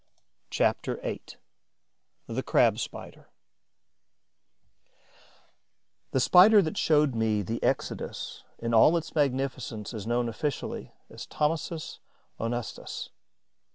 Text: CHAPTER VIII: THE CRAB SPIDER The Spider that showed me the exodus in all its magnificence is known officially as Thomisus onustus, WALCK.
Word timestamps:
CHAPTER 0.49 0.95
VIII: 1.03 1.21
THE 2.25 2.41
CRAB 2.41 2.79
SPIDER 2.79 3.29
The 6.09 6.19
Spider 6.19 6.63
that 6.63 6.75
showed 6.75 7.13
me 7.13 7.43
the 7.43 7.61
exodus 7.61 8.43
in 8.57 8.73
all 8.73 8.97
its 8.97 9.13
magnificence 9.13 9.93
is 9.93 10.07
known 10.07 10.27
officially 10.27 10.91
as 11.11 11.27
Thomisus 11.27 11.99
onustus, 12.39 13.09
WALCK. 13.09 13.11